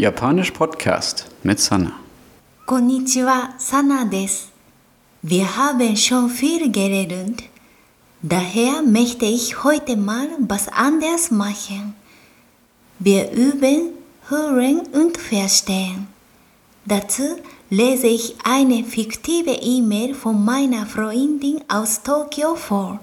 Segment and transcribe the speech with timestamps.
[0.00, 1.92] Japanisch Podcast mit Sana.
[2.64, 4.48] Konnichiwa, Sana des.
[5.20, 7.42] Wir haben schon viel geredet.
[8.22, 11.94] Daher möchte ich heute mal was anderes machen.
[12.98, 13.90] Wir üben,
[14.30, 16.06] hören und verstehen.
[16.86, 17.36] Dazu
[17.68, 23.00] lese ich eine fiktive E-Mail von meiner Freundin aus Tokio vor.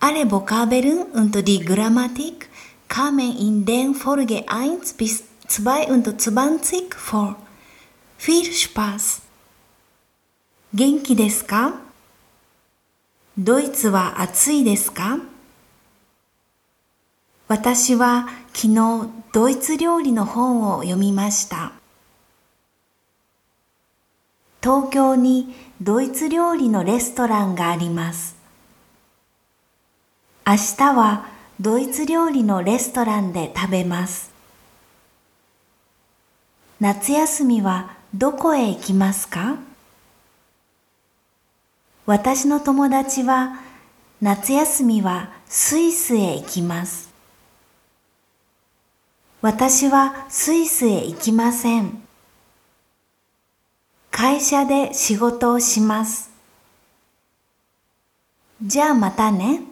[0.00, 2.48] Alle Vokabeln und die Grammatik
[2.88, 7.34] kamen in den Folge 1 bis 22 vor.
[8.20, 9.20] Viel Spaß!
[10.72, 11.74] 元気ですか
[13.36, 15.18] ドイツは暑いですか
[17.48, 21.72] 私は昨日ドイツ料理の本を読みました。
[24.62, 28.36] 東京にドイツ料理のレストランがあります。
[30.46, 31.26] 明日は
[31.60, 34.39] ドイツ料理のレストランで食べます。
[36.80, 39.58] 夏休みはどこへ行きますか？
[42.06, 43.60] 私の友達は
[44.22, 47.10] 夏休みはスイスへ行きます。
[49.42, 52.02] 私はスイスへ行きません。
[54.10, 56.30] 会社で仕事をします。
[58.62, 59.64] じゃあまたね。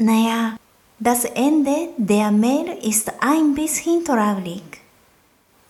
[0.00, 0.58] Naja,
[1.02, 4.62] das Ende der Mail ist ein bisschen traurig.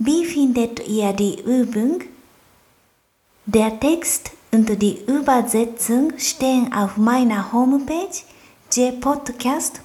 [0.04, 2.00] Wie findet ihr die Übung?
[3.46, 8.10] Der Text und die Übersetzung stehen auf meiner Homepage
[8.72, 9.80] jpodcast.de.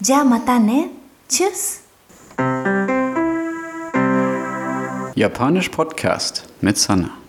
[0.00, 0.88] Ja, matane.
[1.28, 1.80] Tschüss.
[5.14, 7.21] Japanisch Podcast mit Sanna.